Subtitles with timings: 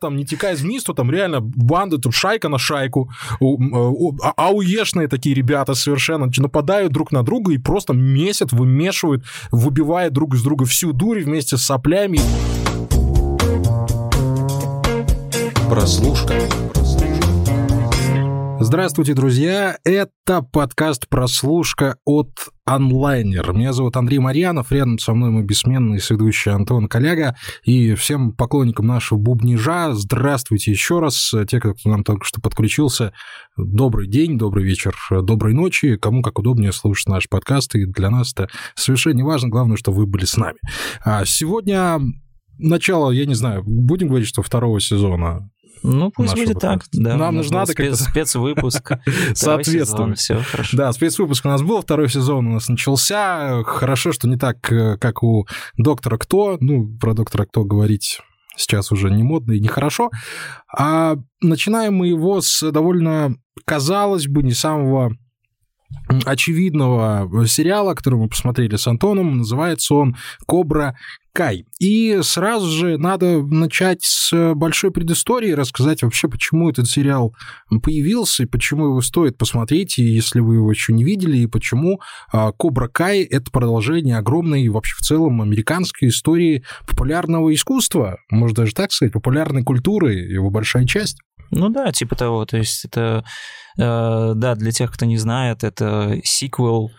[0.00, 3.10] там не текает вниз, то там реально банда, тут шайка на шайку,
[3.40, 10.34] а, ауешные такие ребята совершенно нападают друг на друга и просто месят, вымешивают, выбивая друг
[10.34, 12.20] из друга всю дурь вместе с соплями.
[15.68, 16.34] Прослушка.
[18.60, 19.78] Здравствуйте, друзья!
[19.84, 22.30] Это подкаст «Прослушка» от
[22.68, 23.52] онлайнер.
[23.54, 27.34] Меня зовут Андрей Марьянов, рядом со мной мой бессменный ведущий Антон Коляга.
[27.64, 31.34] И всем поклонникам нашего бубнижа здравствуйте еще раз.
[31.48, 33.14] Те, кто нам только что подключился,
[33.56, 35.96] добрый день, добрый вечер, доброй ночи.
[35.96, 37.74] Кому как удобнее слушать наш подкаст.
[37.74, 39.48] И для нас это совершенно не важно.
[39.48, 40.58] Главное, что вы были с нами.
[41.02, 41.98] А сегодня
[42.58, 45.48] начало, я не знаю, будем говорить, что второго сезона
[45.82, 46.84] ну, пусть будет так.
[46.92, 48.92] Да, Нам нужна спец, спецвыпуск.
[49.34, 50.14] Соответственно.
[50.14, 50.76] Все хорошо.
[50.76, 53.62] Да, спецвыпуск у нас был, второй сезон у нас начался.
[53.64, 55.46] Хорошо, что не так, э, как у
[55.76, 56.58] доктора Кто.
[56.60, 58.20] Ну, про доктора Кто говорить
[58.56, 60.10] сейчас уже не модно и нехорошо.
[60.76, 65.16] А начинаем мы его с довольно, казалось бы, не самого
[66.26, 69.38] очевидного сериала, который мы посмотрели с Антоном.
[69.38, 70.96] Называется он «Кобра
[71.38, 71.66] Кай».
[71.78, 77.32] И сразу же надо начать с большой предыстории, рассказать вообще, почему этот сериал
[77.80, 82.00] появился, и почему его стоит посмотреть, и если вы его еще не видели, и почему
[82.32, 88.74] а, «Кобра Кай»— это продолжение огромной, вообще в целом, американской истории популярного искусства, можно даже
[88.74, 91.18] так сказать, популярной культуры, его большая часть.
[91.52, 92.44] Ну да, типа того.
[92.46, 93.24] То есть это,
[93.78, 96.90] э, да, для тех, кто не знает, это сиквел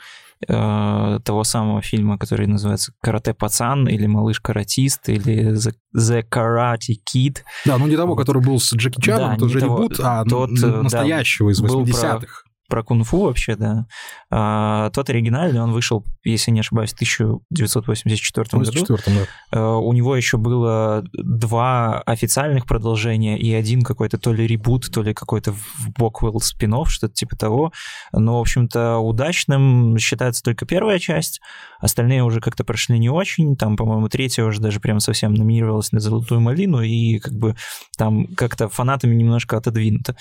[0.48, 7.40] э, того самого фильма, который называется «Карате пацан» или «Малыш-каратист» или «The, The Karate Kid».
[7.66, 10.24] Да, ну не того, который был с Джеки Чаном, да, тот же того, ребут, а
[10.26, 13.86] тот, настоящего да, из 80-х про кунг-фу вообще, да.
[14.32, 18.86] А, тот оригинальный, он вышел, если не ошибаюсь, в 1984 году.
[18.88, 19.26] Да.
[19.52, 25.02] А, у него еще было два официальных продолжения и один какой-то то ли ребут, то
[25.02, 25.54] ли какой-то
[25.98, 27.74] боквелл спинов, что-то типа того.
[28.14, 31.42] Но, в общем-то, удачным считается только первая часть,
[31.80, 33.56] остальные уже как-то прошли не очень.
[33.56, 37.56] Там, по-моему, третья уже даже прям совсем номинировалась на «Золотую малину», и как бы
[37.98, 40.16] там как-то фанатами немножко отодвинуто.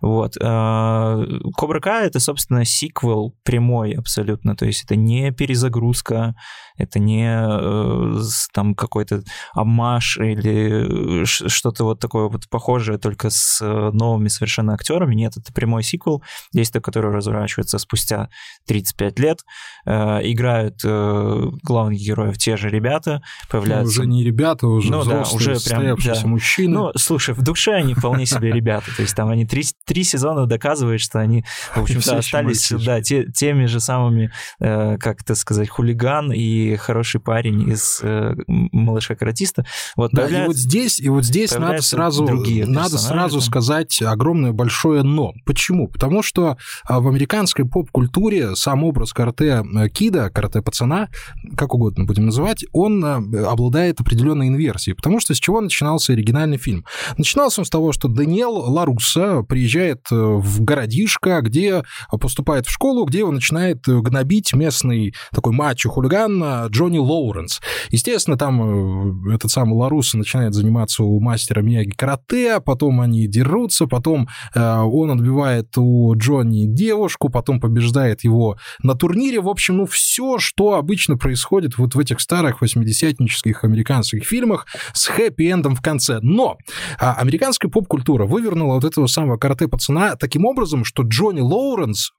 [0.00, 0.36] Вот.
[0.40, 1.22] А,
[1.56, 6.34] Кобра это, собственно, сиквел прямой абсолютно, то есть это не перезагрузка,
[6.76, 8.20] это не э,
[8.52, 9.22] там какой-то
[9.54, 15.14] амаш или что-то вот такое вот похожее, только с э, новыми совершенно актерами.
[15.14, 18.30] Нет, это прямой сиквел, действие которое разворачивается спустя
[18.66, 19.40] 35 лет.
[19.84, 23.98] Э, играют э, главных героев те же ребята, появляются...
[23.98, 26.26] Ну, уже не ребята, уже ну, взрослые, да, уже прям, да.
[26.26, 26.74] мужчины.
[26.74, 30.46] Ну, слушай, в душе они вполне себе ребята, то есть там они три, три сезона
[30.46, 31.44] доказывают, что они,
[31.82, 37.70] общем-то, остались да, те, теми же самыми, э, как это сказать, хулиган и хороший парень
[37.70, 39.64] из э, малыша-каратиста.
[39.96, 45.02] Вот да, и вот здесь, и вот здесь надо сразу, надо сразу сказать огромное большое
[45.02, 45.32] но.
[45.44, 45.88] Почему?
[45.88, 51.08] Потому что а, в американской поп-культуре сам образ карате-кида, карате-пацана,
[51.56, 53.16] как угодно будем называть, он а,
[53.50, 54.94] обладает определенной инверсией.
[54.94, 56.84] Потому что с чего начинался оригинальный фильм?
[57.16, 61.71] Начинался он с того, что Даниэл Ларусса приезжает э, в городишко, где
[62.20, 67.60] поступает в школу, где его начинает гнобить местный такой мачо-хулиган а, Джонни Лоуренс.
[67.90, 73.86] Естественно, там э, этот самый Ларус начинает заниматься у мастера Мияги карате, потом они дерутся,
[73.86, 79.40] потом э, он отбивает у Джонни девушку, потом побеждает его на турнире.
[79.40, 85.08] В общем, ну, все, что обычно происходит вот в этих старых 80-нических американских фильмах с
[85.08, 86.18] хэппи-эндом в конце.
[86.22, 86.56] Но
[86.98, 91.61] а, американская поп-культура вывернула вот этого самого карате-пацана таким образом, что Джонни Лоуренс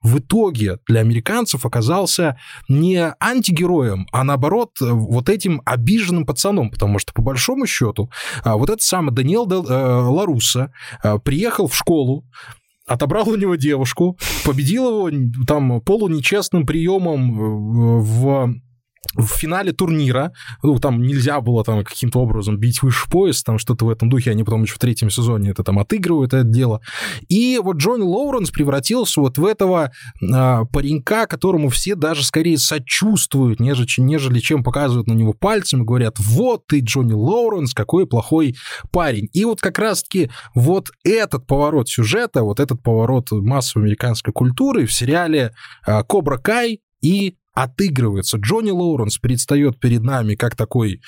[0.02, 2.38] в итоге для американцев оказался
[2.70, 8.10] не антигероем, а наоборот вот этим обиженным пацаном, потому что по большому счету
[8.44, 9.74] а, вот этот самый Даниэл э,
[10.10, 10.72] Ларуса
[11.04, 12.26] э, приехал в школу,
[12.88, 18.56] отобрал у него девушку, победил его там полунечестным приемом э, в
[19.16, 20.32] в финале турнира,
[20.64, 24.32] ну, там нельзя было там каким-то образом бить выше пояс, там что-то в этом духе,
[24.32, 26.82] они потом еще в третьем сезоне это там отыгрывают, это дело.
[27.28, 29.92] И вот Джонни Лоуренс превратился вот в этого
[30.32, 35.86] а, паренька, которому все даже скорее сочувствуют, нежели, нежели чем показывают на него пальцем и
[35.86, 38.56] говорят, вот ты, Джонни Лоуренс, какой плохой
[38.92, 39.30] парень.
[39.34, 44.94] И вот как раз-таки вот этот поворот сюжета, вот этот поворот массовой американской культуры в
[44.94, 45.54] сериале
[45.86, 48.38] а, «Кобра Кай» и отыгрывается.
[48.38, 51.02] Джонни Лоуренс предстает перед нами как такой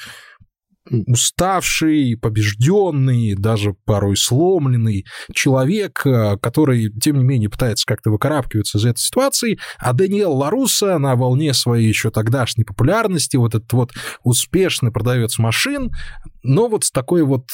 [1.08, 8.86] уставший, побежденный, даже порой сломленный человек, э, который, тем не менее, пытается как-то выкарабкиваться из
[8.86, 13.94] этой ситуации, а Даниэл Ларуса на волне своей еще тогдашней популярности, вот этот вот
[14.24, 15.92] успешный продавец машин,
[16.44, 17.46] но вот с такой вот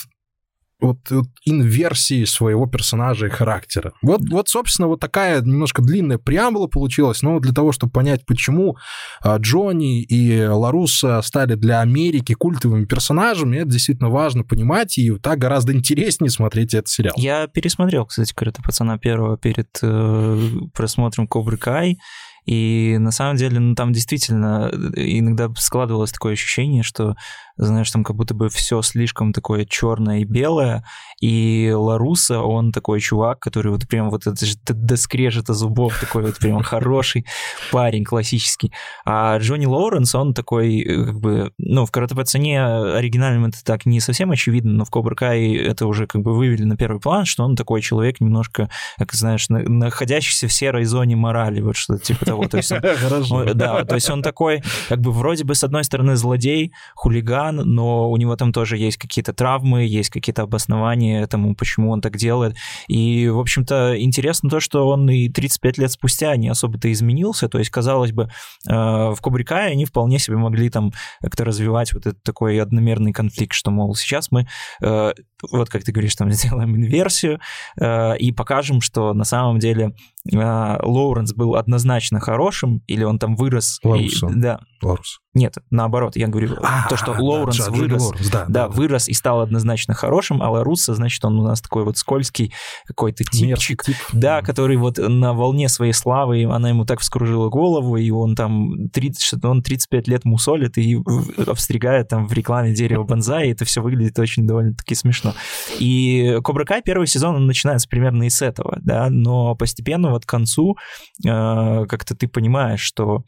[0.81, 3.93] вот, вот инверсии своего персонажа и характера.
[4.01, 8.77] Вот, вот, собственно, вот такая немножко длинная преамбула получилась, но для того, чтобы понять, почему
[9.23, 15.39] а, Джонни и Ларуса стали для Америки культовыми персонажами, это действительно важно понимать, и так
[15.39, 17.13] гораздо интереснее смотреть этот сериал.
[17.17, 21.97] Я пересмотрел, кстати, «Карате пацана» первого перед э, просмотром «Кобры Кай»,
[22.45, 27.15] и на самом деле, ну, там действительно э, иногда складывалось такое ощущение, что
[27.57, 30.83] знаешь, там как будто бы все слишком такое черное и белое,
[31.21, 36.37] и Ларуса, он такой чувак, который вот прям вот это до скрежета зубов, такой вот
[36.39, 37.25] прям хороший
[37.71, 38.73] парень, классический.
[39.05, 43.85] А Джонни Лоуренс, он такой, э, как бы, ну, в «Карате пацане» оригинальном это так
[43.85, 47.25] не совсем очевидно, но в «Кобра Кай» это уже как бы вывели на первый план,
[47.25, 52.30] что он такой человек немножко, как знаешь, находящийся в серой зоне морали, вот что-то типа
[52.31, 52.47] того.
[52.47, 52.81] То есть он,
[53.55, 58.09] да, то есть он такой, как бы вроде бы с одной стороны злодей, хулиган, но
[58.09, 62.55] у него там тоже есть какие-то травмы, есть какие-то обоснования этому, почему он так делает.
[62.87, 67.49] И, в общем-то, интересно то, что он и 35 лет спустя не особо-то изменился.
[67.49, 68.29] То есть, казалось бы,
[68.67, 70.91] э, в Кубрикае они вполне себе могли там
[71.21, 74.47] как-то развивать вот этот такой одномерный конфликт, что, мол, сейчас мы,
[74.81, 75.13] э,
[75.51, 77.39] вот как ты говоришь, там сделаем инверсию
[77.79, 79.93] э, и покажем, что на самом деле
[80.25, 83.79] Лоуренс был однозначно хорошим, или он там вырос.
[83.83, 84.59] И, да.
[84.81, 85.19] Ларус.
[85.33, 89.07] Нет, наоборот, я говорю, а, то, что Лоуренс да, вырос, Лоуренс, да, да, да, вырос
[89.07, 92.53] и стал однозначно хорошим, а Ларуса, значит, он у нас такой вот скользкий
[92.85, 93.95] какой-то типчик, тип.
[94.11, 98.89] да, который вот на волне своей славы, она ему так вскружила голову, и он там
[98.89, 100.99] 30, он 35 лет мусолит и
[101.47, 105.33] обстригает там в рекламе дерево бонзай, и это все выглядит очень довольно-таки смешно.
[105.79, 110.25] И Кобра Кай первый сезон, он начинается примерно и с этого, да, но постепенно вот
[110.25, 110.77] к концу
[111.25, 113.23] э, как-то ты понимаешь, что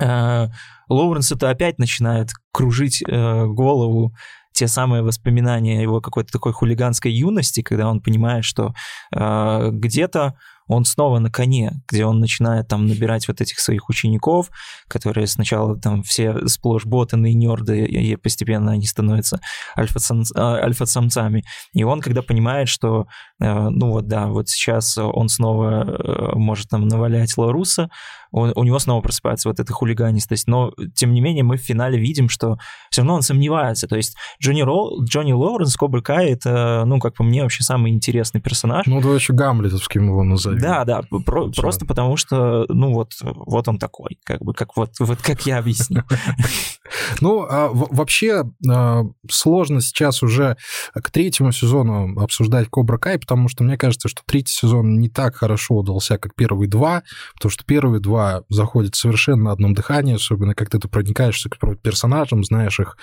[0.00, 0.48] э,
[0.88, 4.14] Лоуренс это опять начинает кружить э, голову
[4.52, 8.74] те самые воспоминания его какой-то такой хулиганской юности, когда он понимает, что
[9.10, 10.34] где-то
[10.68, 14.50] он снова на коне, где он начинает там набирать вот этих своих учеников,
[14.88, 19.40] которые сначала там все сплошь ботаны и нерды, и постепенно они становятся
[19.76, 21.44] альфа-самцами.
[21.72, 23.06] И он, когда понимает, что,
[23.40, 27.90] э, ну вот да, вот сейчас он снова э, может там навалять Ларуса,
[28.30, 31.98] он, у него снова просыпается вот эта хулиганистость, но тем не менее мы в финале
[31.98, 32.56] видим, что
[32.90, 37.14] все равно он сомневается, то есть Джонни, Ро, Джонни Лоуренс, Кобра Кай, это, ну, как
[37.14, 38.86] по мне, вообще самый интересный персонаж.
[38.86, 40.51] Ну, давай еще Гамлетовским его назовем.
[40.60, 44.90] Да, да, про, просто потому что, ну, вот, вот он такой, как бы, как вот,
[44.98, 46.02] вот как я объяснил.
[47.20, 50.56] Ну, а, вообще а, сложно сейчас уже
[50.94, 55.36] к третьему сезону обсуждать Кобра Кай, потому что мне кажется, что третий сезон не так
[55.36, 57.02] хорошо удался, как первые два,
[57.34, 62.44] потому что первые два заходят совершенно на одном дыхании, особенно как ты проникаешься к персонажам,
[62.44, 62.96] знаешь их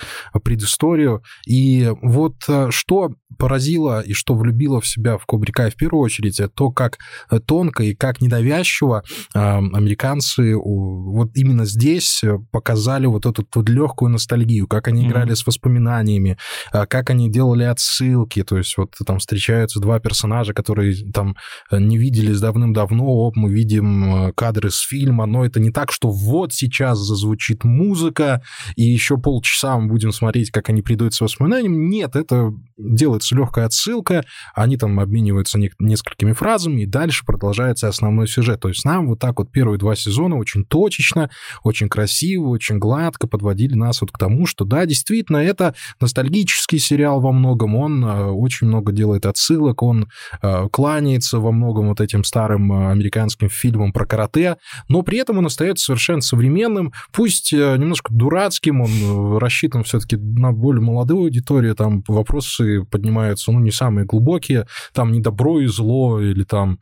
[0.44, 1.24] предысторию.
[1.48, 6.04] И вот а, что поразило и что влюбило в себя в Кобре Кай в первую
[6.04, 6.98] очередь, это то, как
[7.46, 9.04] тонко и как недовязчиво
[9.34, 15.08] американцы вот именно здесь показали вот этот вот легкую ностальгию, как они mm-hmm.
[15.08, 16.38] играли с воспоминаниями,
[16.72, 21.36] а, как они делали отсылки, то есть вот там встречаются два персонажа, которые там
[21.72, 25.92] э, не виделись давным-давно, оп, мы видим э, кадры с фильма, но это не так,
[25.92, 28.42] что вот сейчас зазвучит музыка,
[28.76, 31.76] и еще полчаса мы будем смотреть, как они придут с воспоминаниями.
[31.76, 38.28] Нет, это делается легкая отсылка, они там обмениваются не- несколькими фразами, и дальше продолжается основной
[38.28, 38.60] сюжет.
[38.60, 41.30] То есть нам вот так вот первые два сезона очень точечно,
[41.64, 46.80] очень красиво, очень гладко подводили подводили нас вот к тому, что да, действительно, это ностальгический
[46.80, 50.08] сериал во многом, он э, очень много делает отсылок, он
[50.42, 54.58] э, кланяется во многом вот этим старым э, американским фильмам про карате,
[54.88, 60.82] но при этом он остается совершенно современным, пусть немножко дурацким, он рассчитан все-таки на более
[60.82, 66.44] молодую аудиторию, там вопросы поднимаются, ну, не самые глубокие, там не добро и зло, или
[66.44, 66.80] там,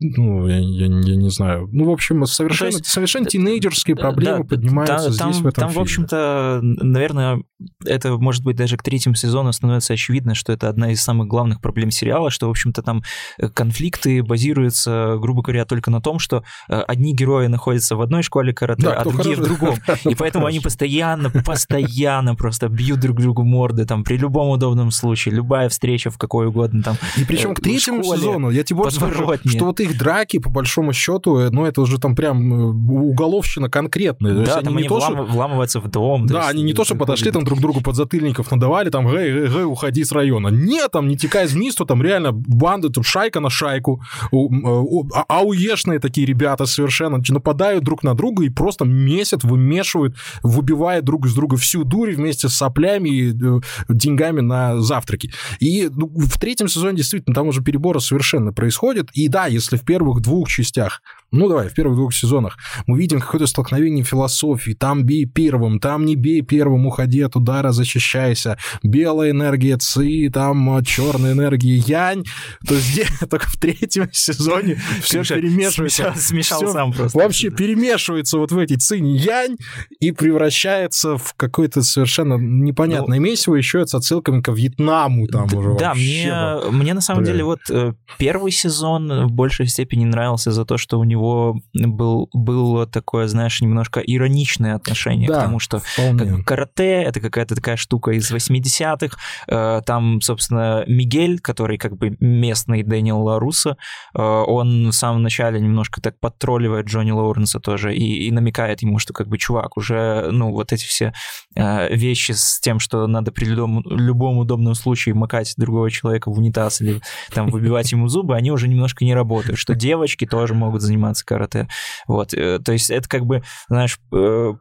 [0.00, 4.44] ну, я, я, я не знаю, ну, в общем, совершенно, есть, совершенно тинейджерские проблемы да,
[4.44, 7.42] поднимаются там, здесь, в этом там, фильме общем-то, наверное,
[7.84, 11.60] это, может быть, даже к третьему сезону становится очевидно, что это одна из самых главных
[11.60, 13.02] проблем сериала, что, в общем-то, там
[13.38, 18.22] э, конфликты базируются, грубо говоря, только на том, что э, одни герои находятся в одной
[18.22, 19.42] школе карате, да, а другие хорошо.
[19.42, 19.76] в другом.
[20.04, 25.34] И поэтому они постоянно, постоянно просто бьют друг другу морды, там, при любом удобном случае,
[25.34, 26.96] любая встреча в какой угодно там.
[27.16, 30.38] И причем к э, третьему школе, сезону, я тебе больше скажу, что вот их драки,
[30.38, 34.44] по большому счету, ну, это уже там прям уголовщина конкретная.
[34.44, 36.26] Да, там они, они влам, вламываются вернуться в дом.
[36.26, 39.64] Да, они не то, что подошли, там друг другу подзатыльников надавали, там, гэй, гэй, гэй,
[39.64, 40.48] уходи с района.
[40.48, 44.02] Нет, там, не текай из вниз, то там реально банды, там шайка на шайку,
[44.32, 51.26] а, ауешные такие ребята совершенно нападают друг на друга и просто месят, вымешивают, выбивая друг
[51.26, 55.32] из друга всю дурь вместе с соплями и э, деньгами на завтраки.
[55.60, 59.10] И ну, в третьем сезоне действительно там уже переборы совершенно происходят.
[59.12, 61.02] И да, если в первых двух частях
[61.32, 62.56] ну, давай, в первых двух сезонах
[62.86, 64.72] мы видим какое-то столкновение философии.
[64.72, 68.58] Там бей первым, там не бей первым, уходи от удара, защищайся.
[68.82, 72.24] Белая энергия ци, там а, черная энергия янь.
[72.66, 76.12] То здесь только в третьем сезоне все перемешивается.
[76.16, 77.18] Смешал, сам просто.
[77.18, 79.56] Вообще перемешивается вот в эти цинь янь
[80.00, 85.56] и превращается в какое-то совершенно непонятное ну, месиво, еще с отсылками к Вьетнаму там да,
[85.58, 86.32] уже Да, мне,
[86.70, 90.98] мне на самом деле вот э, первый сезон в большей степени нравился за то, что
[90.98, 96.44] у него него был, было такое, знаешь, немножко ироничное отношение да, к тому, что как,
[96.44, 99.16] карате— это какая-то такая штука из 80-х.
[99.48, 103.76] Э, там, собственно, Мигель, который как бы местный Дэниел Ларуса,
[104.14, 108.98] э, он в самом начале немножко так подтролливает Джонни Лоуренса тоже и, и намекает ему,
[108.98, 111.12] что как бы, чувак, уже, ну, вот эти все
[111.54, 116.38] э, вещи с тем, что надо при любом, любом удобном случае макать другого человека в
[116.38, 117.00] унитаз или
[117.32, 121.24] там выбивать ему зубы, они уже немножко не работают, что девочки тоже могут заниматься заниматься
[121.24, 121.68] карате.
[122.06, 124.54] Вот, э, то есть это как бы, знаешь, э,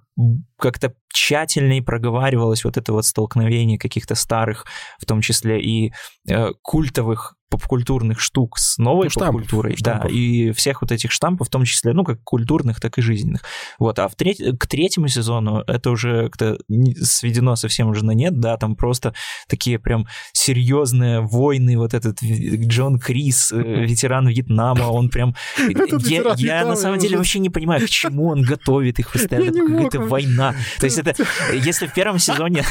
[0.58, 4.66] как-то тщательнее проговаривалось вот это вот столкновение каких-то старых,
[5.00, 5.94] в том числе и
[6.30, 10.12] э, культовых попкультурных штук с новой ну, штампов, попкультурой, штампов.
[10.12, 13.42] да, и всех вот этих штампов, в том числе, ну, как культурных, так и жизненных.
[13.80, 14.42] Вот, а в треть...
[14.60, 16.58] к третьему сезону это уже как-то
[17.02, 19.14] сведено совсем уже на нет, да, там просто
[19.48, 25.36] такие прям серьезные войны, вот этот Джон Крис, э, ветеран Вьетнама, он прям...
[26.06, 30.00] Я, я на самом деле вообще не понимаю, к чему он готовит их постоянно, какая-то
[30.02, 30.56] война.
[30.80, 31.16] То есть это,
[31.54, 32.64] если в первом сезоне,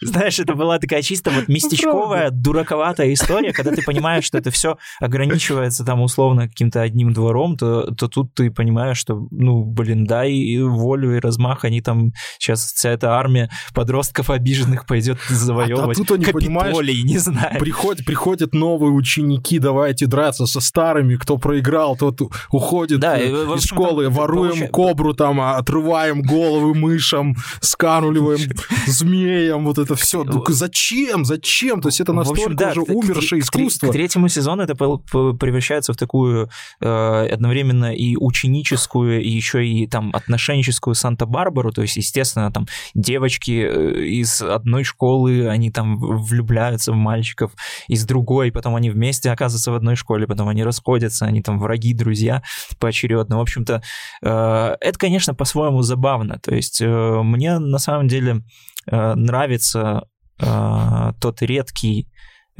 [0.00, 4.76] знаешь, это была такая чисто вот местечковая, дураковатая история, когда ты понимаешь, что это все
[5.00, 10.32] ограничивается там условно каким-то одним двором, то, то тут ты понимаешь, что, ну, блин, дай
[10.32, 16.02] и волю и размах, они там сейчас вся эта армия подростков обиженных пойдет завоевывать а,
[16.02, 17.58] а тут они, Капитолий, не знаю.
[17.58, 22.20] Приходят, приходят новые ученики, давайте драться со старыми, кто проиграл, тот
[22.50, 24.72] уходит да, из общем, школы, там, воруем получается...
[24.72, 28.50] кобру, там, отрываем головы мышам, скаруливаем
[28.86, 30.24] змеям, вот это все.
[30.24, 31.24] Ну, зачем?
[31.24, 31.80] Зачем?
[31.80, 33.59] То есть это настолько общем, да, уже умершее искусство.
[33.68, 36.50] К третьему сезону это превращается в такую
[36.80, 43.66] э, одновременно и ученическую, и еще и там отношенческую Санта-Барбару, то есть, естественно, там девочки
[43.68, 47.52] э, из одной школы, они там влюбляются в мальчиков,
[47.88, 51.94] из другой, потом они вместе оказываются в одной школе, потом они расходятся, они там враги,
[51.94, 52.42] друзья
[52.78, 53.38] поочередно.
[53.38, 53.82] В общем-то,
[54.22, 58.42] э, это, конечно, по-своему забавно, то есть э, мне на самом деле
[58.86, 60.04] э, нравится
[60.38, 62.08] э, тот редкий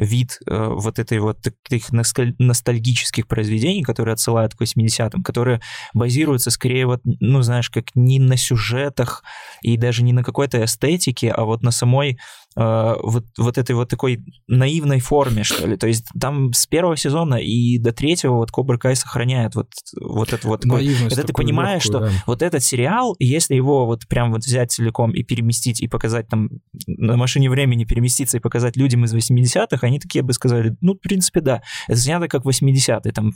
[0.01, 5.61] вид э, вот этой вот таких ностальгических произведений, которые отсылают к 80-м, которые
[5.93, 9.23] базируются скорее вот, ну, знаешь, как не на сюжетах
[9.61, 12.19] и даже не на какой-то эстетике, а вот на самой
[12.57, 15.77] э, вот, вот этой вот такой наивной форме, что ли.
[15.77, 19.69] То есть там с первого сезона и до третьего вот Кобра Кай сохраняет вот,
[20.01, 20.63] вот это вот...
[20.63, 22.23] Такой, это ты понимаешь, легкую, что да.
[22.27, 26.49] вот этот сериал, если его вот прям вот взять целиком и переместить, и показать там
[26.87, 31.01] на машине времени переместиться и показать людям из 80-х, они такие бы сказали, ну, в
[31.01, 33.33] принципе, да, это снято как 80-е, там,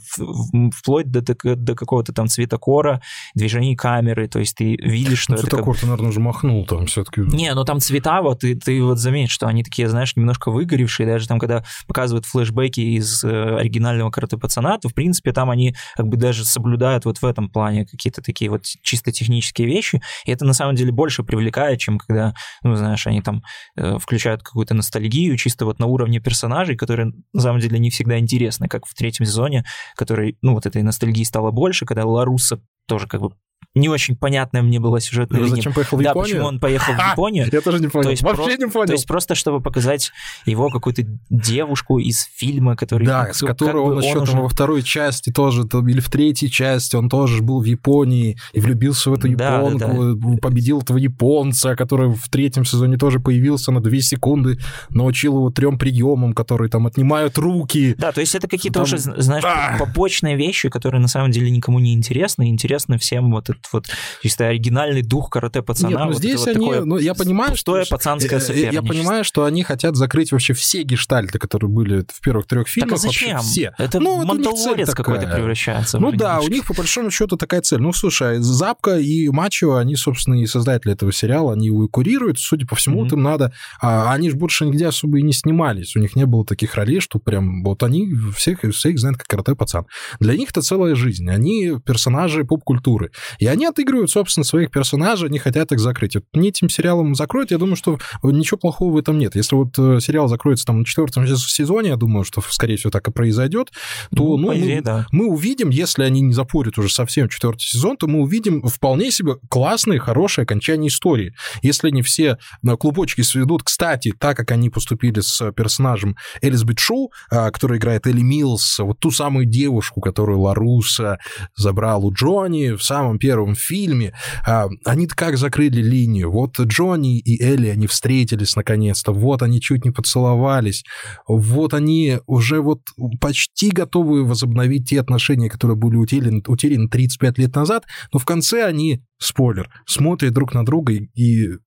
[0.71, 3.01] вплоть до, до, какого-то там цветокора,
[3.33, 5.37] движений камеры, то есть ты видишь, что ну.
[5.39, 5.81] Цветокор как...
[5.81, 7.21] ты, наверное, уже махнул там все-таки.
[7.21, 11.07] Не, ну там цвета, вот, ты, ты вот заметишь, что они такие, знаешь, немножко выгоревшие,
[11.07, 15.75] даже там, когда показывают флешбеки из э, оригинального карате пацана, то, в принципе, там они
[15.95, 20.31] как бы даже соблюдают вот в этом плане какие-то такие вот чисто технические вещи, и
[20.31, 22.33] это на самом деле больше привлекает, чем когда,
[22.63, 23.43] ну, знаешь, они там
[23.77, 28.19] э, включают какую-то ностальгию чисто вот на уровне персонажей, которые на самом деле не всегда
[28.19, 29.63] интересны, как в третьем сезоне,
[29.95, 33.31] который, ну, вот этой ностальгии стало больше, когда Ларуса тоже как бы
[33.75, 35.55] не очень понятная мне была сюжетная линия.
[35.55, 36.23] Зачем поехал в Японию?
[36.23, 37.49] Да, почему он поехал в Японию.
[37.51, 38.05] Я тоже не понял.
[38.05, 38.87] То есть Вообще не понял.
[38.87, 40.11] То есть просто, чтобы показать
[40.45, 43.05] его какую-то девушку из фильма, который...
[43.05, 47.09] Да, с которой он еще там во второй части тоже, или в третьей части, он
[47.09, 52.65] тоже был в Японии и влюбился в эту японку, победил этого японца, который в третьем
[52.65, 54.57] сезоне тоже появился на две секунды,
[54.89, 57.95] научил его трем приемам, которые там отнимают руки.
[57.97, 59.43] Да, то есть это какие-то уже, знаешь,
[59.79, 63.87] побочные вещи, которые на самом деле никому не интересны, интересны всем вот вот
[64.21, 65.89] чисто оригинальный дух карате пацана.
[65.89, 68.41] Нет, ну вот здесь они, вот ну я понимаю, что пацанское
[68.71, 72.99] я понимаю, что они хотят закрыть вообще все гештальты, которые были в первых трех фильмах.
[72.99, 73.39] Так а зачем?
[73.39, 73.73] Все.
[73.77, 75.99] Это ну, Мандалорец какой-то превращается.
[75.99, 77.79] Ну да, у них по большому счету такая цель.
[77.79, 82.39] Ну слушай, Запка и Мачо, они собственно и создатели этого сериала, они его и курируют.
[82.39, 83.13] Судя по всему, mm-hmm.
[83.13, 83.53] им надо.
[83.81, 85.95] А, они же больше нигде особо и не снимались.
[85.95, 89.55] У них не было таких ролей, что прям вот они всех всех знают как карате
[89.55, 89.85] пацан.
[90.19, 91.29] Для них это целая жизнь.
[91.29, 93.11] Они персонажи поп-культуры.
[93.39, 96.15] И они отыгрывают, собственно, своих персонажей, они хотят их закрыть.
[96.15, 99.35] Вот не этим сериалом закроют, я думаю, что ничего плохого в этом нет.
[99.35, 103.07] Если вот э, сериал закроется там на четвертом сезоне, я думаю, что, скорее всего, так
[103.07, 103.71] и произойдет,
[104.15, 105.07] то ну, ну, идее, мы, да.
[105.11, 109.35] мы увидим, если они не запорят уже совсем четвертый сезон, то мы увидим вполне себе
[109.49, 111.33] классное, хорошее окончание истории.
[111.61, 117.11] Если не все э, клубочки сведут, кстати, так как они поступили с персонажем Элизабет Шоу,
[117.31, 121.19] э, которая играет Элли Милс, вот ту самую девушку, которую Ларуса
[121.55, 124.13] забрал у Джонни в самом первом фильме,
[124.47, 126.31] а, они как закрыли линию.
[126.31, 130.83] Вот Джонни и Элли, они встретились наконец-то, вот они чуть не поцеловались,
[131.27, 132.81] вот они уже вот
[133.19, 138.65] почти готовы возобновить те отношения, которые были утеряны, утеряны 35 лет назад, но в конце
[138.65, 141.57] они, спойлер, смотрят друг на друга и, и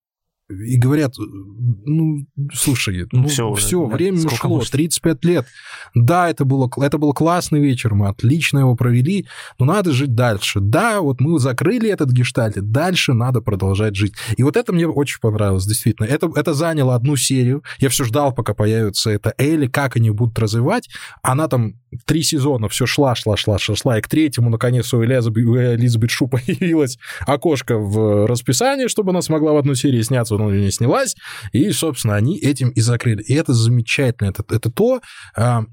[0.48, 4.72] и говорят, ну, слушай, ну, ну все, все да, время ушло, может?
[4.72, 5.46] 35 лет.
[5.94, 9.26] Да, это было, это был классный вечер, мы отлично его провели,
[9.58, 10.60] но надо жить дальше.
[10.60, 14.14] Да, вот мы закрыли этот гештальт, дальше надо продолжать жить.
[14.38, 16.06] И вот это мне очень понравилось, действительно.
[16.06, 17.62] Это, это заняло одну серию.
[17.78, 20.88] Я все ждал, пока появится это Элли, как они будут развивать.
[21.22, 21.74] Она там
[22.06, 25.56] три сезона все шла, шла, шла, шла, шла, и к третьему, наконец, у Элизабет, у
[25.56, 30.70] Элизабет Шу появилось окошко в расписании, чтобы она смогла в одну серию сняться давно не
[30.70, 31.16] снялась,
[31.52, 33.22] и, собственно, они этим и закрыли.
[33.22, 34.28] И это замечательно.
[34.28, 35.00] Это, это то,
[35.36, 35.64] а,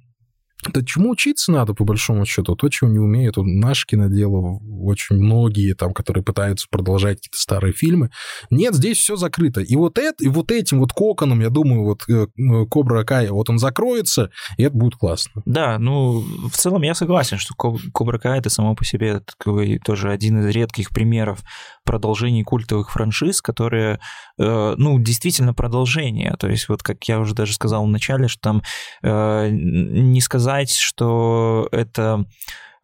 [0.74, 2.56] да чему учиться надо, по большому счету?
[2.56, 7.74] То, чего не умеют вот наше кинодело, очень многие там, которые пытаются продолжать какие-то старые
[7.74, 8.10] фильмы.
[8.50, 9.62] Нет, здесь все закрыто.
[9.62, 13.30] И вот, это, и вот этим вот коконом, я думаю, вот э, э, Кобра Кай,
[13.30, 15.42] вот он закроется, и это будет классно.
[15.46, 20.12] Да, ну, в целом я согласен, что Кобра Кай это само по себе такой тоже
[20.12, 21.40] один из редких примеров
[21.84, 24.00] продолжений культовых франшиз, которые,
[24.38, 26.36] э, ну, действительно продолжение.
[26.40, 28.62] То есть вот, как я уже даже сказал в начале, что там
[29.02, 32.26] не сказать, что это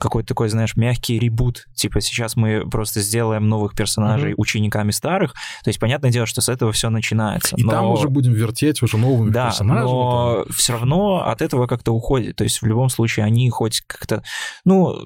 [0.01, 1.67] какой-то такой, знаешь, мягкий ребут.
[1.75, 4.37] Типа сейчас мы просто сделаем новых персонажей mm-hmm.
[4.37, 5.33] учениками старых.
[5.63, 7.55] То есть, понятное дело, что с этого все начинается.
[7.55, 7.71] И но...
[7.71, 9.85] там уже будем вертеть уже новыми да, персонажами.
[9.85, 10.53] но там.
[10.53, 12.35] все равно от этого как-то уходит.
[12.35, 14.23] То есть, в любом случае, они хоть как-то...
[14.65, 14.97] Ну,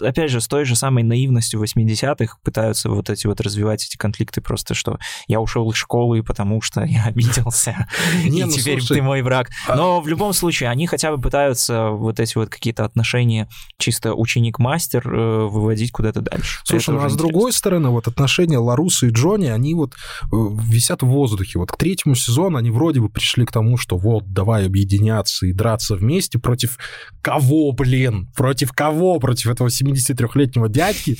[0.00, 4.40] опять же, с той же самой наивностью 80-х пытаются вот эти вот развивать эти конфликты
[4.40, 4.98] просто, что
[5.28, 7.86] я ушел из школы, потому что я обиделся,
[8.24, 9.50] и ну, теперь ты мой враг.
[9.68, 13.48] А но в любом случае, они хотя бы пытаются вот эти вот какие-то отношения
[13.78, 16.60] чисто ученик-мастер э, выводить куда-то дальше.
[16.64, 21.02] Слушай, ну а с другой стороны, вот отношения Ларуса и Джонни, они вот э, висят
[21.02, 21.58] в воздухе.
[21.58, 25.52] Вот к третьему сезону они вроде бы пришли к тому, что вот, давай объединяться и
[25.52, 26.78] драться вместе против
[27.22, 28.28] кого, блин?
[28.36, 29.18] Против кого?
[29.18, 31.16] Против этого 73-летнего дядьки?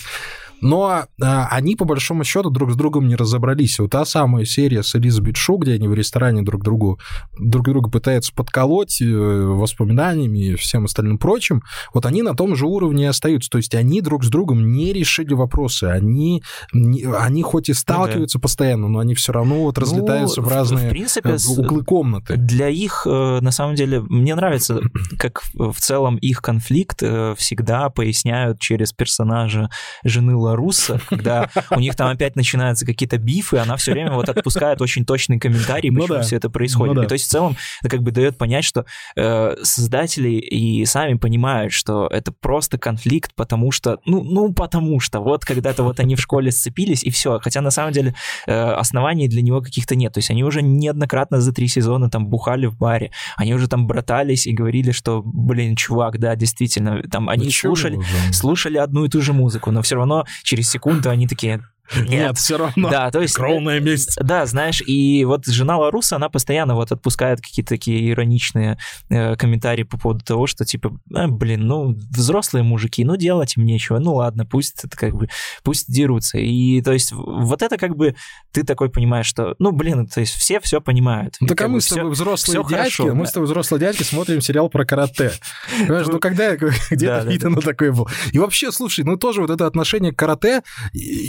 [0.60, 3.78] Но а, они, по большому счету, друг с другом не разобрались.
[3.78, 6.98] Вот та самая серия с Элизабет Шу, где они в ресторане друг другу
[7.38, 11.62] друг друга пытаются подколоть э, воспоминаниями и всем остальным прочим,
[11.94, 13.50] вот они на том же уровне остаются.
[13.50, 15.84] То есть они друг с другом не решили вопросы.
[15.84, 16.42] Они,
[16.72, 18.42] не, они хоть и сталкиваются ну, да.
[18.42, 22.36] постоянно, но они все равно вот ну, разлетаются ну, в разные в принципе, углы комнаты.
[22.36, 24.80] Для их, э, на самом деле, мне нравится,
[25.18, 29.70] как в целом их конфликт э, всегда поясняют через персонажа
[30.04, 34.80] жены Руссо, когда у них там опять начинаются какие-то бифы, она все время вот отпускает
[34.80, 36.26] очень точный комментарий, ну почему ну да.
[36.26, 36.94] все это происходит.
[36.94, 37.06] Ну да.
[37.06, 38.84] И то есть в целом это как бы дает понять, что
[39.16, 45.20] э, создатели и сами понимают, что это просто конфликт, потому что, ну, ну потому что
[45.20, 48.14] вот когда-то вот они в школе сцепились и все, хотя на самом деле
[48.46, 50.12] э, оснований для него каких-то нет.
[50.12, 53.86] То есть они уже неоднократно за три сезона там бухали в баре, они уже там
[53.86, 58.00] братались и говорили, что, блин, чувак, да, действительно, там они ну, слушали,
[58.32, 61.62] слушали одну и ту же музыку, но все равно через секунду они такие,
[61.96, 62.90] нет, Нет все равно.
[62.90, 63.34] Да, то есть...
[63.34, 64.16] Кровная месть.
[64.20, 69.82] Да, знаешь, и вот жена Ларуса, она постоянно вот отпускает какие-то такие ироничные э, комментарии
[69.82, 74.14] по поводу того, что типа, э, блин, ну, взрослые мужики, ну, делать им нечего, ну,
[74.14, 75.28] ладно, пусть это как бы,
[75.62, 76.38] пусть дерутся.
[76.38, 78.14] И то есть вот это как бы
[78.52, 81.36] ты такой понимаешь, что, ну, блин, то есть все все понимают.
[81.40, 83.26] Ну, так а мы с тобой взрослые дядьки, хорошо, мы да.
[83.26, 85.32] с тобой взрослые дядьки смотрим сериал про карате.
[85.78, 88.08] Понимаешь, ну, когда где-то видно такой был.
[88.32, 90.62] И вообще, слушай, ну, тоже вот это отношение к карате,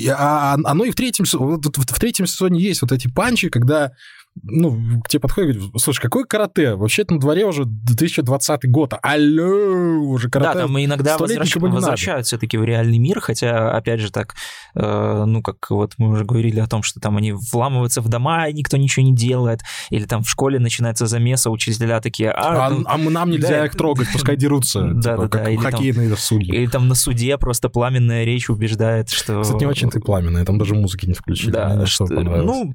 [0.09, 3.93] а оно и в третьем, в третьем сезоне есть вот эти панчи, когда
[4.43, 6.75] ну, к тебе подходит и говорит, слушай, какой карате?
[6.75, 8.93] Вообще-то на дворе уже 2020 год.
[9.01, 10.59] Алло, уже карате.
[10.59, 11.55] Да, там иногда возвращ...
[11.57, 14.35] возвращают все-таки в реальный мир, хотя, опять же, так,
[14.75, 18.47] э, ну, как вот мы уже говорили о том, что там они вламываются в дома,
[18.47, 22.31] и никто ничего не делает, или там в школе начинается замеса, учителя такие...
[22.31, 25.55] А, а, ну, а нам нельзя да, их трогать, пускай дерутся, да, типа, да, как
[25.55, 26.55] да, хоккейные там, судьи.
[26.55, 29.41] Или там на суде просто пламенная речь убеждает, что...
[29.41, 31.51] Кстати, не очень ты пламенная, там даже музыки не включили.
[31.51, 32.73] Да, что, ну,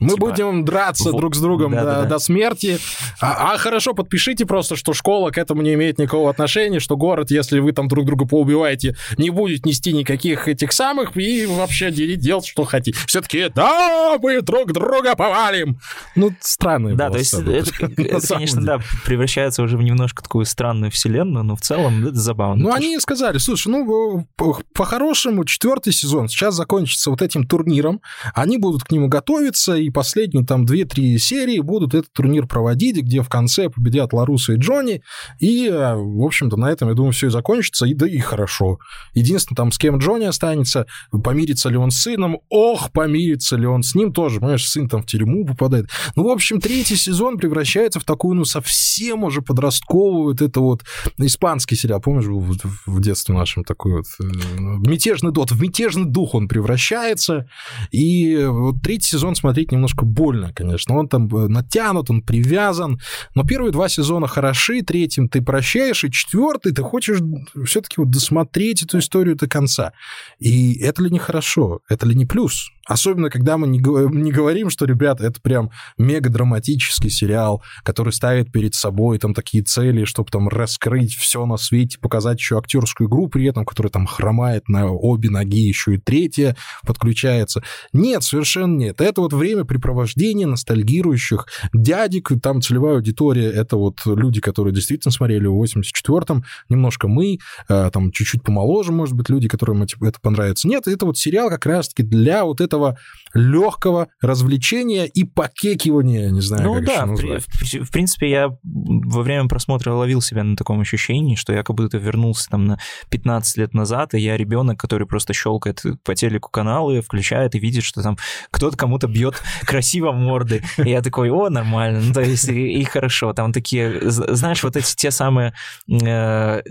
[0.00, 1.16] мы типа, будем драться в...
[1.16, 2.08] друг с другом да, до, да, да.
[2.08, 2.78] до смерти.
[3.22, 7.30] А, а хорошо, подпишите просто, что школа к этому не имеет никакого отношения, что город,
[7.30, 12.46] если вы там друг друга поубиваете, не будет нести никаких этих самых и вообще делать,
[12.46, 12.98] что хотите.
[13.06, 15.80] Все-таки, да, мы друг друга повалим.
[16.14, 16.94] Ну, странно.
[16.94, 21.56] Да, то есть это, это конечно, да, превращается уже в немножко такую странную вселенную, но
[21.56, 22.62] в целом это забавно.
[22.62, 24.26] Ну, они сказали, слушай, ну,
[24.74, 28.02] по-хорошему, четвертый сезон сейчас закончится вот этим турниром,
[28.34, 33.22] они будут к нему готовиться, и последние там 2-3 серии будут этот турнир проводить, где
[33.22, 35.02] в конце победят Ларуса и Джонни,
[35.38, 38.78] и, э, в общем-то, на этом, я думаю, все и закончится, и да и хорошо.
[39.14, 40.86] Единственное, там, с кем Джонни останется,
[41.24, 45.02] помирится ли он с сыном, ох, помирится ли он с ним тоже, понимаешь, сын там
[45.02, 45.88] в тюрьму попадает.
[46.16, 50.84] Ну, в общем, третий сезон превращается в такую, ну, совсем уже подростковую, вот это вот
[51.18, 54.24] испанский сериал, помнишь, был в, детстве нашем такой вот э,
[54.58, 57.48] мятежный дот, в мятежный дух он превращается,
[57.90, 60.98] и вот третий сезон смотреть смотреть немножко больно, конечно.
[60.98, 62.98] Он там э, натянут, он привязан,
[63.34, 67.20] но первые два сезона хороши, третьим ты прощаешь, и четвертый ты хочешь
[67.64, 69.92] все-таки вот досмотреть эту историю до конца.
[70.40, 71.80] И это ли не хорошо?
[71.88, 72.70] Это ли не плюс?
[72.88, 78.74] Особенно, когда мы не, не говорим, что, ребята, это прям мега-драматический сериал, который ставит перед
[78.74, 83.44] собой там такие цели, чтобы там раскрыть все на свете, показать еще актерскую игру при
[83.44, 87.62] этом, которая там хромает на обе ноги, еще и третья подключается.
[87.92, 89.00] Нет, совершенно нет.
[89.02, 95.62] Это вот времяпрепровождение ностальгирующих дядек, там целевая аудитория, это вот люди, которые действительно смотрели в
[95.62, 100.66] 84-м, немножко мы, э, там чуть-чуть помоложе, может быть, люди, которым это понравится.
[100.68, 102.96] Нет, это вот сериал как раз-таки для вот этого этого
[103.34, 109.22] легкого развлечения и покекивания, не знаю, ну, как да, в, в, в принципе, я во
[109.22, 112.78] время просмотра ловил себя на таком ощущении, что я как будто вернулся там на
[113.10, 117.84] 15 лет назад, и я ребенок, который просто щелкает по телеку каналы, включает и видит,
[117.84, 118.16] что там
[118.50, 120.62] кто-то кому-то бьет красиво морды.
[120.78, 123.32] И я такой, о, нормально, ну, то есть и, и хорошо.
[123.32, 125.54] Там такие, знаешь, вот эти те самые
[125.90, 126.62] э,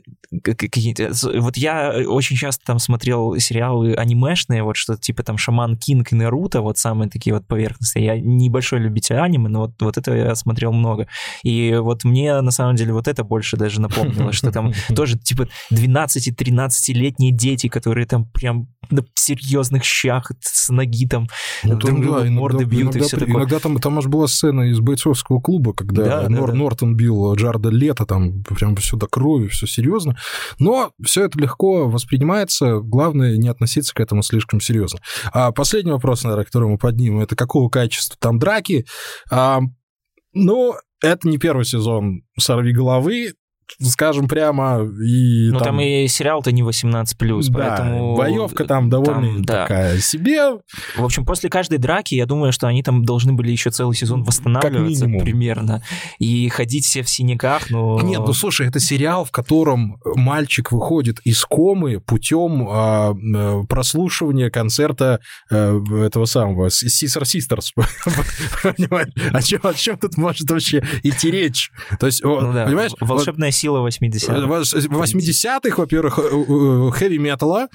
[0.42, 1.12] какие-то...
[1.40, 6.12] Вот я очень часто там смотрел сериалы анимешные, вот что-то типа там Шаман Кинг Кинг
[6.12, 8.06] и Наруто, вот самые такие вот поверхностные.
[8.06, 11.08] Я небольшой любитель аниме, но вот, вот это я смотрел много.
[11.44, 15.48] И вот мне, на самом деле, вот это больше даже напомнило, что там тоже, типа,
[15.72, 21.28] 12-13-летние дети, которые там прям на серьезных щах с ноги там
[21.64, 23.36] ну, друг друга да, морды иногда, бьют иногда, и все такое.
[23.36, 26.58] Иногда там, там аж была сцена из бойцовского клуба, когда да, Нор, да, да.
[26.58, 30.18] Нортон бил Джарда Лето, там прям все до крови, все серьезно.
[30.60, 35.00] Но все это легко воспринимается, главное не относиться к этому слишком серьезно.
[35.32, 38.86] А последний вопрос, наверное, который мы поднимем, это какого качества там драки.
[39.30, 39.60] А,
[40.34, 43.34] ну, это не первый сезон «Сорви головы»,
[43.82, 44.82] скажем прямо.
[44.84, 47.06] И ну, там, там и сериал-то не 18+,
[47.50, 48.16] да, поэтому...
[48.16, 49.62] боевка там довольно там, да.
[49.64, 50.60] такая себе.
[50.96, 54.24] В общем, после каждой драки, я думаю, что они там должны были еще целый сезон
[54.24, 55.84] восстанавливаться примерно.
[56.20, 58.00] И ходить все в синяках, но...
[58.02, 64.50] Нет, ну слушай, это сериал, в котором мальчик выходит из комы путем а, э, прослушивания
[64.50, 67.74] концерта а, этого самого Сисар Систерс.
[69.34, 71.72] О чем, о чем тут может вообще идти речь?
[72.00, 72.66] То есть, ну, да.
[72.66, 72.92] понимаешь?
[73.00, 74.34] Волшебная сила 80-х.
[74.34, 76.16] 80-х, во-первых,
[76.96, 77.68] хэви-металла,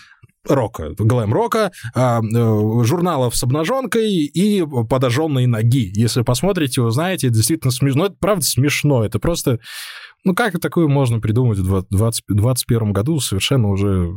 [0.49, 5.91] рока, глэм-рока, а, э, журналов с обнаженкой и подожженной ноги.
[5.95, 8.07] Если посмотрите, вы знаете, это действительно смешно.
[8.07, 9.05] Это правда смешно.
[9.05, 9.61] Это просто...
[10.25, 13.19] Ну, как такое можно придумать в 2021 году?
[13.21, 14.13] Совершенно уже,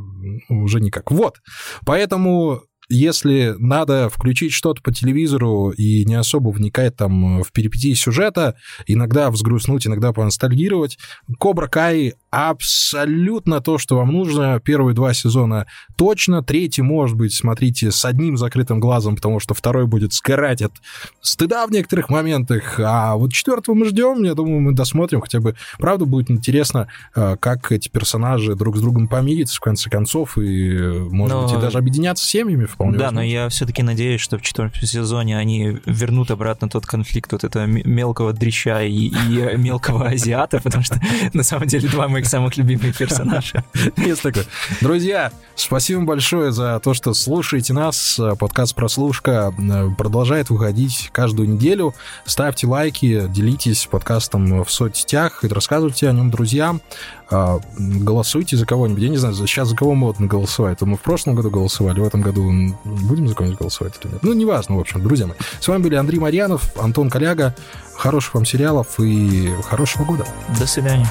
[0.50, 1.10] уже никак.
[1.10, 1.38] Вот.
[1.84, 8.56] Поэтому если надо включить что-то по телевизору и не особо вникать там в перипетии сюжета,
[8.88, 10.98] иногда взгрустнуть, иногда поностальгировать,
[11.40, 14.60] Кобра Кай абсолютно то, что вам нужно.
[14.60, 16.44] Первые два сезона точно.
[16.44, 20.74] Третий, может быть, смотрите с одним закрытым глазом, потому что второй будет сгорать от
[21.22, 22.80] стыда в некоторых моментах.
[22.80, 24.24] А вот четвертого мы ждем.
[24.24, 25.22] Я думаю, мы досмотрим.
[25.22, 29.90] Хотя бы, правда, будет интересно, э, как эти персонажи друг с другом помирятся в конце
[29.90, 30.78] концов и,
[31.10, 31.44] может Но...
[31.44, 33.22] быть, и даже объединяться семьями вполне Да, возможно.
[33.22, 37.66] но я все-таки надеюсь, что в четвертом сезоне они вернут обратно тот конфликт вот этого
[37.66, 39.14] мелкого дрища и, и
[39.58, 41.00] мелкого азиата, потому что
[41.34, 43.64] на самом деле два моих самых любимых персонажа.
[43.98, 44.46] Есть такое.
[44.82, 48.20] Друзья, спасибо большое за то, что слушаете нас.
[48.40, 49.54] Подкаст «Прослушка»
[49.98, 51.94] продолжает выходить каждую неделю.
[52.26, 56.82] Ставьте лайки, делитесь подкастом в соцсетях и рассказывайте о нем друзьям.
[57.30, 59.02] А, голосуйте за кого-нибудь.
[59.02, 60.82] Я не знаю, сейчас за кого модно голосовать.
[60.82, 62.44] Мы в прошлом году голосовали, в этом году
[62.84, 64.24] будем за кого-нибудь голосовать или нет?
[64.24, 65.38] Ну, неважно, в общем, друзья мои.
[65.60, 67.56] С вами были Андрей Марьянов, Антон Коляга.
[67.96, 70.26] Хороших вам сериалов и хорошего года.
[70.60, 71.10] До свидания.